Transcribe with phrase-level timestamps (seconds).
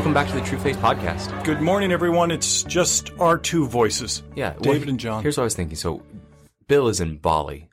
[0.00, 1.44] Welcome back to the Trueface Podcast.
[1.44, 2.30] Good morning, everyone.
[2.30, 4.22] It's just our two voices.
[4.34, 5.22] Yeah, well, David and John.
[5.22, 5.76] Here's what I was thinking.
[5.76, 6.00] So,
[6.68, 7.68] Bill is in Bali,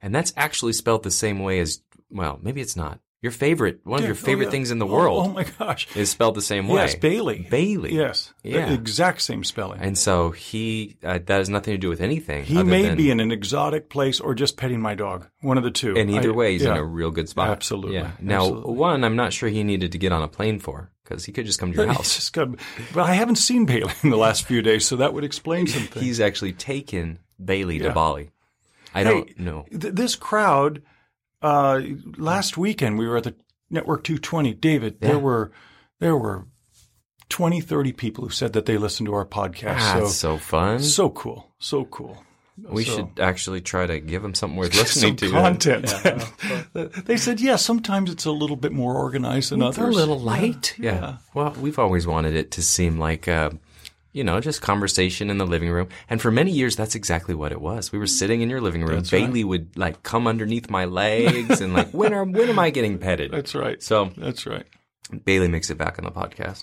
[0.00, 2.38] and that's actually spelled the same way as well.
[2.40, 3.00] Maybe it's not.
[3.22, 4.50] Your favorite, one of Yeah, your oh, favorite yeah.
[4.52, 5.88] things in the Oh, world, Oh, my gosh.
[5.96, 6.76] is spelled the same way.
[6.76, 7.48] Yes, Bailey.
[7.50, 7.92] Bailey.
[7.92, 8.32] Yes.
[8.44, 8.68] Yeah.
[8.68, 9.80] The exact same spelling.
[9.80, 12.44] And so he uh, that has nothing to do with anything.
[12.44, 15.26] he may than- be in an exotic place or just petting my dog.
[15.40, 15.96] One of the two.
[15.96, 17.48] And either I- way, he's in a real good spot.
[17.50, 17.96] Absolutely.
[17.96, 18.12] Yeah.
[18.20, 18.74] Now, Absolutely.
[18.74, 21.46] one, I'm not sure he needed to get on a plane for because he could
[21.46, 22.16] just come to your house.
[22.16, 22.58] just good.
[22.92, 25.82] But I haven't seen Bailey in the last few days, so that would explain some
[25.82, 26.04] things.
[26.04, 28.30] He's actually taken Bailey to Bali.
[28.94, 29.66] I Hey, don't know.
[29.70, 30.82] Th- this crowd,
[31.42, 31.80] uh,
[32.16, 33.34] last weekend we were at the
[33.70, 34.54] Network 220.
[34.54, 35.08] David, Yeah.
[35.08, 35.52] there were
[36.00, 36.46] there were
[37.28, 39.76] 20, 30 people who said that they listened to our podcast.
[39.78, 40.80] Ah, so so fun.
[40.80, 42.22] so cool, so cool.
[42.56, 45.30] We so- should actually try to give them something worth listening some to.
[45.30, 46.72] content.
[47.06, 49.94] they said, yeah, sometimes it's a little bit more organized than It's others.
[49.94, 50.74] a little light.
[50.78, 51.16] Yeah.
[51.34, 53.50] Well, we've always wanted it to seem like, uh,
[54.12, 55.88] you know, just conversation in the living room.
[56.08, 57.90] And for many years, that's exactly what it was.
[57.90, 58.96] We were sitting in your living room.
[58.98, 59.26] That's right.
[59.26, 62.98] Bailey would like come underneath my legs and like, when are, when am I getting
[62.98, 63.32] petted?
[63.32, 63.82] That's right.
[63.82, 64.66] So That's right.
[65.24, 66.62] Bailey makes it back on the podcast.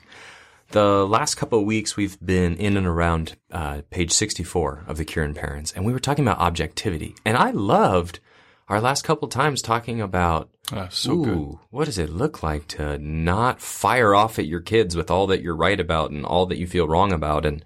[0.71, 5.03] The last couple of weeks, we've been in and around uh, page 64 of the
[5.03, 7.13] Cure and Parents, and we were talking about objectivity.
[7.25, 8.21] And I loved
[8.69, 11.57] our last couple times talking about Ah, so Ooh, good.
[11.71, 15.41] what does it look like to not fire off at your kids with all that
[15.41, 17.45] you're right about and all that you feel wrong about?
[17.45, 17.65] And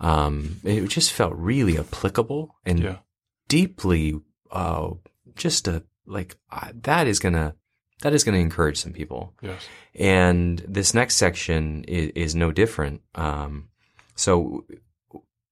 [0.00, 2.96] um, it just felt really applicable and Yeah.
[3.48, 4.90] deeply, uh,
[5.36, 7.54] just a like uh, that is gonna
[8.02, 9.34] that is gonna encourage some people.
[9.40, 9.66] Yes.
[9.94, 13.00] And this next section is, is no different.
[13.14, 13.68] Um,
[14.14, 14.64] so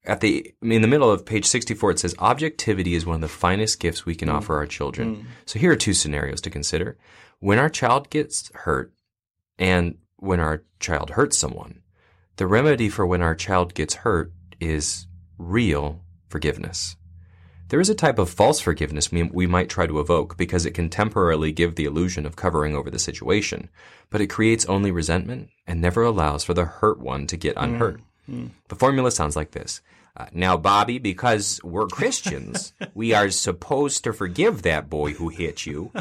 [0.04, 3.28] at the in the middle of page 64 it says objectivity is one of the
[3.28, 5.26] finest gifts we can offer our children.
[5.46, 6.96] So here are two scenarios to consider.
[7.38, 8.92] When our child gets hurt
[9.58, 11.82] and when our child hurts someone,
[12.36, 15.06] the remedy for when our child gets hurt is
[15.38, 16.96] real forgiveness.
[17.70, 20.72] There is a type of false forgiveness we, we might try to evoke because it
[20.72, 23.70] can temporarily give the illusion of covering over the situation,
[24.10, 28.00] but it creates only resentment and never allows for the hurt one to get unhurt.
[28.68, 29.80] The formula sounds like this.
[30.16, 35.64] Uh, now, Bobby, because we're Christians, we are supposed to forgive that boy who hit
[35.64, 35.92] you.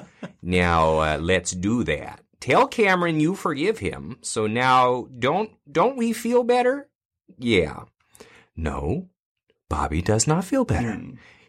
[0.42, 2.22] Now, uh, let's do that.
[2.40, 4.18] Tell Cameron you forgive him.
[4.22, 6.88] So now, don't don't we feel better?
[7.38, 7.84] Yeah.
[8.56, 9.10] No,
[9.70, 10.90] Bobby does not feel better.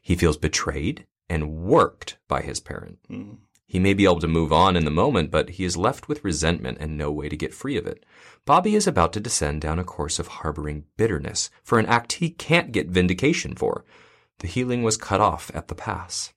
[0.00, 2.98] He feels betrayed and worked by his parent.
[3.10, 3.38] Mm.
[3.66, 6.24] He may be able to move on in the moment, but he is left with
[6.24, 8.04] resentment and no way to get free of it.
[8.44, 12.30] Bobby is about to descend down a course of harboring bitterness for an act he
[12.30, 13.84] can't get vindication for.
[14.40, 16.32] The healing was cut off at the pass.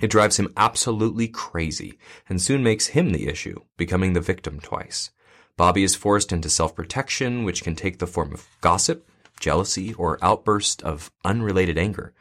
[0.00, 1.98] It drives him absolutely crazy
[2.28, 5.10] and soon makes him the issue, becoming the victim twice.
[5.56, 10.82] Bobby is forced into self-protection, which can take the form of gossip, jealousy, or outburst
[10.82, 12.14] of unrelated anger.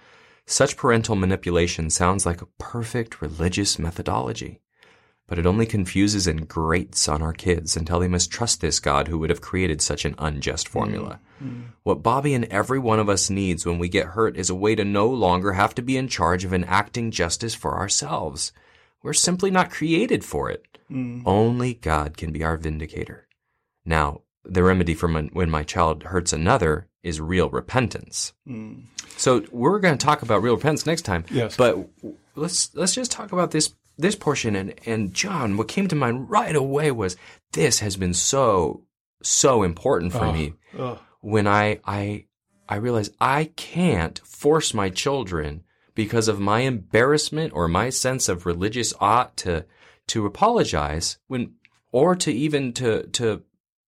[0.50, 4.62] Such parental manipulation sounds like a perfect religious methodology,
[5.28, 9.10] but it only confuses and grates on our kids until they must trust this God
[9.10, 11.20] who would have created such an unjust formula.
[11.44, 11.64] Mm, mm.
[11.84, 14.74] What Bobby and every one of us needs when we get hurt is a way
[14.76, 18.54] to no longer have to be in charge of enacting justice for ourselves.
[19.04, 20.66] We're simply not created for it.
[20.90, 21.24] Mm.
[21.26, 23.28] Only God can be our vindicator.
[23.86, 28.34] Now, the remedy for when my child hurts another is real repentance.
[28.46, 28.82] Hmm.
[29.18, 31.26] So we're going to talk about real repentance next time.
[31.32, 31.56] Yes.
[31.58, 31.88] But
[32.36, 34.56] let's let's just talk about this this portion.
[34.56, 37.18] And and John, what came to mind right away was
[37.54, 38.84] this has been so
[39.24, 40.54] so important for me
[41.22, 42.26] when I I
[42.70, 45.64] I realized I can't force my children
[45.96, 49.66] because of my embarrassment or my sense of religious ought to
[50.08, 51.56] to apologize when
[51.92, 53.44] or to even to to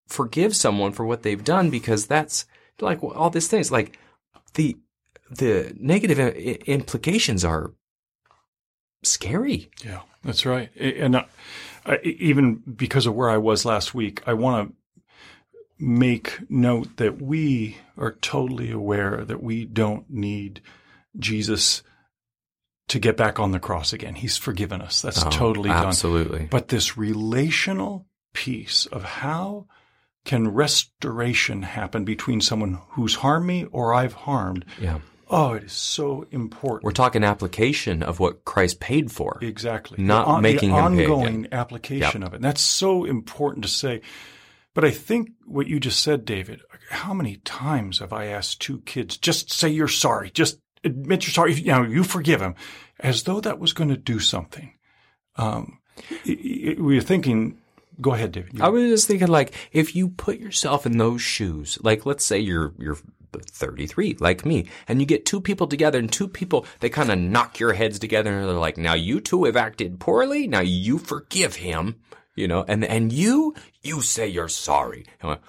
[0.07, 2.46] forgive someone for what they've done because that's
[2.81, 3.97] like all these things like
[4.56, 4.78] the
[5.31, 7.72] the negative i- implications are
[9.03, 9.69] scary.
[9.84, 10.69] Yeah, that's right.
[10.75, 11.24] And uh,
[11.86, 14.75] I, even because of where I was last week, I want to
[15.80, 20.62] make note that we are totally aware that we don't need
[21.18, 21.83] Jesus
[22.89, 24.15] to get back on the cross again.
[24.15, 25.01] He's forgiven us.
[25.01, 25.86] That's Oh, totally done.
[25.88, 26.48] absolutely.
[26.50, 29.68] But this relational piece of how
[30.25, 34.66] can restoration happen between someone who's harmed me or I've harmed?
[34.80, 35.00] Yeah.
[35.31, 36.83] Oh, it is so important.
[36.83, 39.38] We're talking application of what Christ paid for.
[39.42, 40.01] Exactly.
[40.04, 41.48] Not the, on- making the him pay ongoing again.
[41.54, 42.38] application of it.
[42.38, 44.01] And that's so important to say.
[44.74, 48.81] But I think what you just said, David, how many times have I asked two
[48.81, 52.56] kids, just say you're sorry, just admit you're sorry, you know, you forgive him,
[53.00, 54.74] as though that was going to do something.
[55.36, 55.80] Um,
[56.25, 57.57] i- i- we were thinking
[58.01, 58.54] go ahead, David.
[58.54, 62.24] You- I was just thinking, like, if you put yourself in those shoes, like, let's
[62.25, 62.98] say you're you're
[63.34, 67.19] 33, like me, and you get two people together, and two people they kind of
[67.19, 70.48] knock your heads together, and they're like, "Now you two have acted poorly.
[70.48, 71.96] Now you forgive him,
[72.36, 73.54] you know, and and you
[73.84, 75.06] you say you're sorry.
[75.24, 75.42] Like,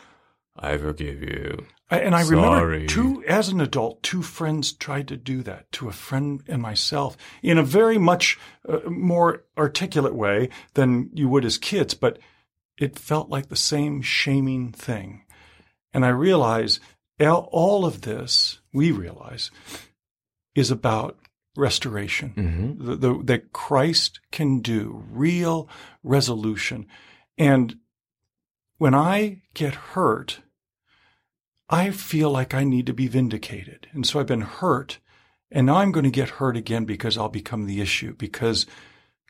[0.56, 1.64] I forgive you.
[1.92, 2.36] And I Sorry.
[2.36, 6.62] remember two, as an adult, two friends tried to do that to a friend and
[6.62, 8.38] myself in a very much
[8.68, 12.18] uh, more articulate way than you would as kids, but
[12.80, 15.22] it felt like the same shaming thing.
[15.92, 16.80] And I realize
[17.20, 19.50] all- of this, we realize,
[20.54, 21.18] is about
[21.56, 22.32] restoration.
[22.36, 22.86] Mm-hmm.
[22.86, 25.68] The, the, that Christ can do real
[26.02, 26.86] resolution.
[27.36, 27.76] And
[28.78, 30.40] when I get hurt,
[31.68, 33.88] I feel like I need to be vindicated.
[33.92, 34.98] And so I've been hurt.
[35.50, 38.14] And now I'm going to get hurt again because I'll become the issue.
[38.16, 38.66] Because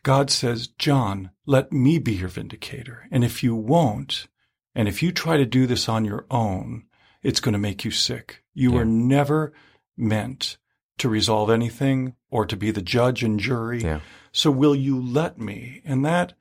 [0.03, 3.07] God says, John, let me be your vindicator.
[3.11, 4.27] And if you won't,
[4.75, 6.85] and if you try to do this on your own,
[7.23, 8.43] it's going to make you sick.
[8.55, 8.79] You Yeah.
[8.79, 9.53] were never
[9.97, 10.57] meant
[10.99, 13.83] to resolve anything or to be the judge and jury.
[13.83, 14.01] Yeah.
[14.33, 15.83] So will you let me?
[15.85, 16.35] And that,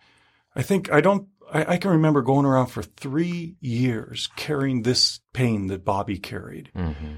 [0.56, 5.20] I think, I don't, I, I can remember going around for three years carrying this
[5.34, 6.72] pain that Bobby carried.
[6.76, 7.14] Mm-hmm.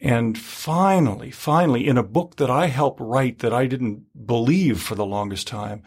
[0.00, 4.94] And finally, finally, in a book that I helped write that I didn't believe for
[4.94, 5.82] the longest time,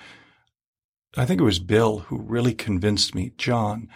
[1.15, 3.89] I think it was Bill who really convinced me, John,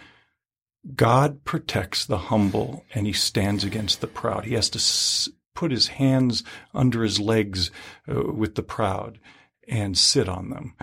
[0.95, 4.45] God protects the humble and he stands against the proud.
[4.45, 6.43] He has to put his hands
[6.73, 7.71] under his legs
[8.09, 9.19] uh, with the proud
[9.67, 10.75] and sit on them.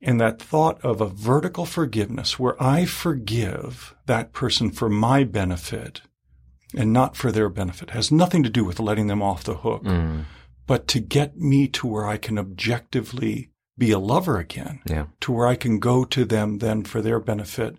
[0.00, 6.02] And that thought of a vertical forgiveness where I forgive that person for my benefit
[6.74, 9.82] and not for their benefit has nothing to do with letting them off the hook,
[9.84, 10.24] Mm.
[10.66, 15.06] but to get me to where I can objectively be a lover again Yeah.
[15.20, 17.76] to where I can go to them then for their benefit.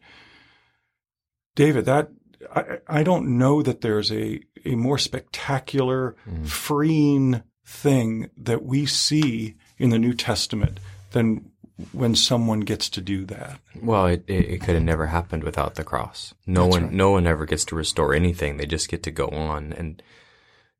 [1.55, 2.09] David, that
[2.53, 6.45] I, I don't know that there's a, a more spectacular, Mm.
[6.47, 10.79] freeing thing that we see in the New Testament
[11.11, 11.49] than
[11.91, 13.59] when someone gets to do that.
[13.81, 16.33] Well, it, it, it could have never happened without the cross.
[16.45, 16.93] No That's one, right.
[16.93, 18.57] no one ever gets to restore anything.
[18.57, 19.73] They just get to go on.
[19.73, 20.01] And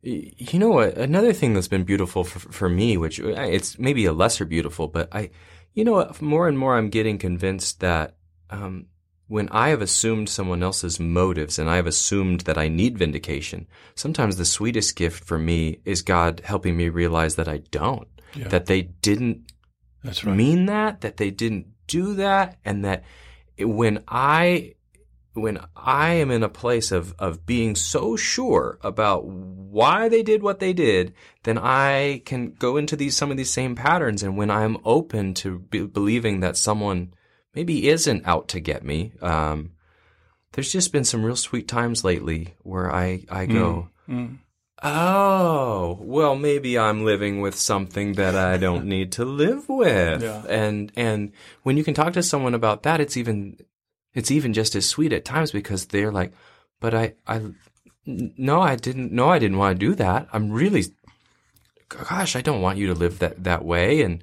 [0.01, 0.97] you know what?
[0.97, 4.87] Another thing that's been beautiful for, for me, which uh, it's maybe a lesser beautiful,
[4.87, 5.29] but I,
[5.73, 6.21] you know what?
[6.21, 8.15] More and more, I'm getting convinced that
[8.49, 8.87] um,
[9.27, 13.67] when I have assumed someone else's motives and I have assumed that I need vindication,
[13.95, 18.07] sometimes the sweetest gift for me is God helping me realize that I don't.
[18.35, 18.47] Yeah.
[18.49, 19.51] That they didn't
[20.03, 20.35] That's right.
[20.35, 23.03] mean that, that they didn't do that, and that
[23.59, 24.75] when I
[25.33, 30.43] when I am in a place of of being so sure about why they did
[30.43, 31.13] what they did,
[31.43, 34.23] then I can go into these some of these same patterns.
[34.23, 37.13] And when I'm open to be, believing that someone
[37.55, 39.71] maybe isn't out to get me, um,
[40.51, 43.89] there's just been some real sweet times lately where I I go.
[44.07, 44.37] Mm.
[44.85, 50.21] Oh, well, maybe I'm living with something that I don't need to live with.
[50.21, 50.43] Yeah.
[50.47, 51.31] And, and
[51.63, 53.57] when you can talk to someone about that, it's even,
[54.13, 56.33] it's even just as sweet at times because they're like,
[56.81, 57.41] but I, I,
[58.05, 60.27] no, I didn't, no, I didn't want to do that.
[60.33, 60.83] I'm really,
[61.87, 64.01] gosh, I don't want you to live that, that way.
[64.01, 64.21] And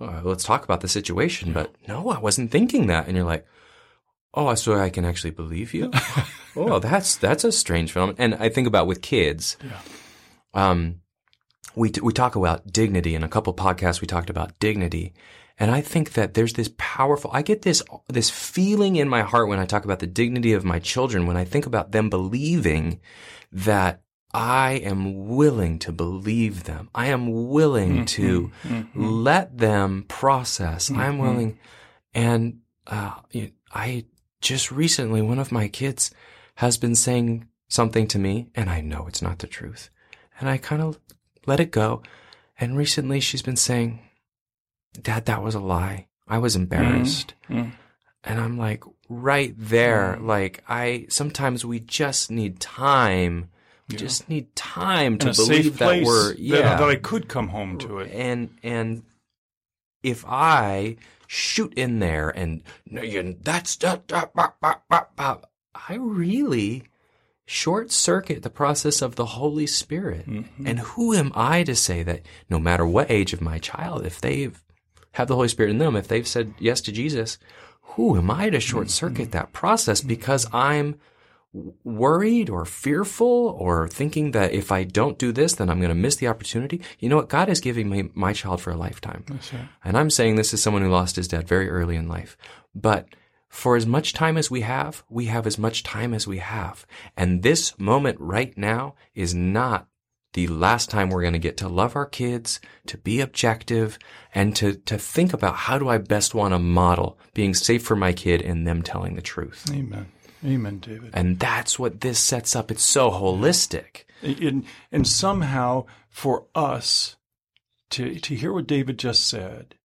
[0.00, 1.52] uh, let's talk about the situation.
[1.52, 3.08] But no, I wasn't thinking that.
[3.08, 3.44] And you're like,
[4.34, 5.90] oh, so I can actually believe you?
[6.56, 8.16] oh, that's, that's a strange phenomenon.
[8.20, 9.80] And I think about with kids, Yeah.
[10.56, 11.02] Um,
[11.76, 14.00] we we talk about dignity in a couple podcasts.
[14.00, 15.12] We talked about dignity,
[15.58, 17.30] and I think that there's this powerful.
[17.32, 20.64] I get this this feeling in my heart when I talk about the dignity of
[20.64, 21.26] my children.
[21.26, 23.00] When I think about them believing
[23.52, 24.00] that
[24.32, 26.88] I am willing to believe them.
[26.94, 28.50] I am willing to
[28.94, 30.90] let them process.
[30.90, 31.58] I'm willing,
[32.14, 33.12] and uh,
[33.74, 34.06] I
[34.40, 36.10] just recently one of my kids
[36.54, 39.90] has been saying something to me, and I know it's not the truth
[40.38, 40.98] and I kind of
[41.46, 42.02] let it go.
[42.58, 44.00] And recently she's been saying,
[45.00, 46.06] Dad, that was a lie.
[46.26, 47.34] I was embarrassed.
[47.50, 47.72] Mm.
[48.24, 50.18] And I'm like, right there.
[50.20, 53.50] Like, I sometimes we just need time.
[53.88, 53.98] We Yeah.
[54.00, 56.76] just need time to believe that we're, that- yeah.
[56.76, 58.10] that I could come home to it.
[58.12, 59.04] And, and
[60.02, 60.96] if I
[61.28, 62.62] shoot in there and
[63.42, 64.30] that's, that, that,
[65.74, 66.84] I really
[67.46, 70.28] short circuit the process of the Holy Spirit.
[70.28, 70.66] Mm-hmm.
[70.66, 74.20] And who am I to say that no matter what age of my child, if
[74.20, 74.62] they've
[75.12, 77.38] have the Holy Spirit in them, if they've said yes to Jesus,
[77.80, 80.96] who am I to short circuit that process because I'm
[81.84, 85.94] worried or fearful or thinking that if I don't do this, then I'm going to
[85.94, 86.82] miss the opportunity?
[86.98, 87.30] You know what?
[87.30, 89.24] God is giving me my child for a lifetime.
[89.30, 89.52] Right.
[89.82, 92.36] And I'm saying this as someone who lost his dad very early in life.
[92.74, 93.08] But
[93.48, 96.86] for as much time as we have, we have as much time as we have.
[97.16, 99.88] And this moment right now is not
[100.32, 103.98] the last time we're going to get to love our kids, to be objective,
[104.34, 107.96] and to, to think about how do I best want to model being safe for
[107.96, 109.64] my kid and them telling the truth.
[109.72, 110.06] Amen.
[110.44, 111.10] Amen, David.
[111.14, 112.70] And that's what this sets up.
[112.70, 114.04] It's so holistic.
[114.22, 117.16] And, and somehow for us
[117.90, 119.76] to, to hear what David just said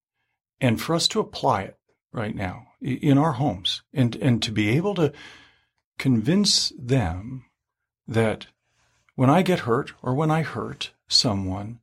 [0.60, 1.78] and for us to apply it
[2.12, 5.14] right now in our homes and, and to be able to
[5.98, 7.46] convince them
[8.08, 8.48] that
[9.16, 11.80] when I get hurt or when I hurt someone,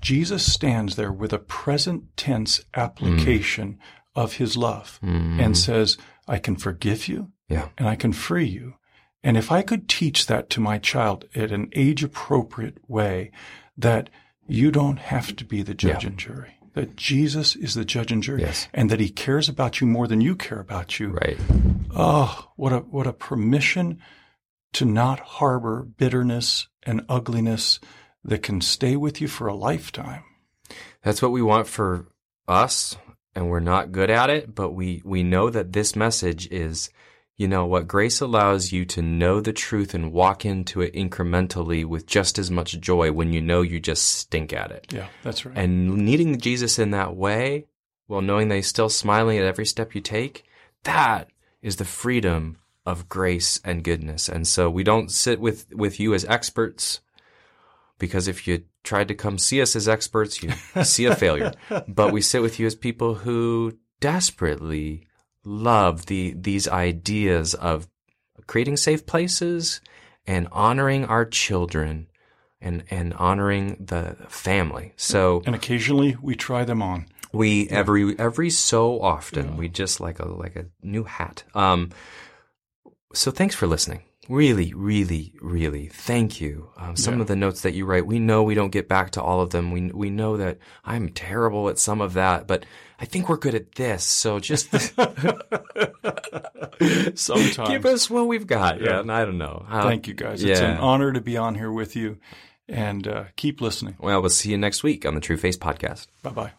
[0.00, 4.22] Jesus stands there with a present tense application mm.
[4.22, 5.42] of his love mm.
[5.42, 7.68] and says, I can forgive you yeah.
[7.78, 8.74] and I can free you.
[9.22, 13.32] And if I could teach that to my child in an age appropriate way,
[13.76, 14.10] that
[14.46, 16.10] you don't have to be the judge yeah.
[16.10, 18.68] and jury, that Jesus is the judge and jury, yes.
[18.72, 21.08] and that he cares about you more than you care about you.
[21.08, 21.36] Right.
[21.90, 24.00] Oh, what a, what a permission
[24.74, 27.80] to not harbor bitterness and ugliness
[28.22, 30.22] that can stay with you for a lifetime.
[31.02, 32.06] That's what we want for
[32.46, 32.96] us,
[33.34, 36.90] and we're not good at it, but we, we know that this message is,
[37.38, 41.84] you know, what grace allows you to know the truth and walk into it incrementally
[41.84, 44.92] with just as much joy when you know you just stink at it.
[44.92, 45.56] Yeah, that's right.
[45.56, 47.66] And needing Jesus in that way,
[48.08, 50.44] while knowing that he's still smiling at every step you take,
[50.82, 51.30] that
[51.62, 54.28] is the freedom of grace and goodness.
[54.28, 57.00] And so we don't sit with, with you as experts
[58.00, 60.50] because if you tried to come see us as experts, you
[60.82, 61.52] see a failure.
[61.86, 65.07] But we sit with you as people who desperately
[65.48, 67.88] love the, these ideas of
[68.46, 69.80] creating safe places
[70.26, 72.06] and honoring our children
[72.60, 74.92] and, and honoring the family.
[74.96, 77.06] So, and occasionally we try them on.
[77.32, 79.54] We every every so often yeah.
[79.54, 81.44] we just like a like a new hat.
[81.54, 81.90] Um,
[83.12, 84.02] so thanks for listening.
[84.28, 86.68] Really, really, really, thank you.
[86.76, 87.22] Um, some yeah.
[87.22, 89.50] of the notes that you write, we know we don't get back to all of
[89.50, 89.72] them.
[89.72, 92.66] We we know that I'm terrible at some of that, but
[93.00, 94.04] I think we're good at this.
[94.04, 94.68] So just
[97.14, 98.82] sometimes give us what we've got.
[98.82, 99.64] Yeah, yeah I don't know.
[99.66, 100.44] How, thank you guys.
[100.44, 100.72] It's yeah.
[100.72, 102.18] an honor to be on here with you,
[102.68, 103.96] and uh, keep listening.
[103.98, 106.08] Well, we'll see you next week on the Trueface Podcast.
[106.22, 106.52] Bye bye.